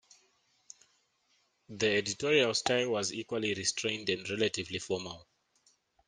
The 1.69 1.89
editorial 1.97 2.55
style 2.55 2.89
was 2.89 3.13
equally 3.13 3.53
restrained 3.53 4.09
and 4.09 4.27
relatively 4.27 4.79
formal. 4.79 5.27